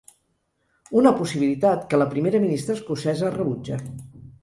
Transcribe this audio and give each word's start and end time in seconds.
Una 1.01 1.11
possibilitat 1.19 1.85
que 1.93 2.01
la 2.05 2.09
primera 2.17 2.43
ministra 2.49 2.79
escocesa 2.81 3.35
rebutja. 3.41 3.83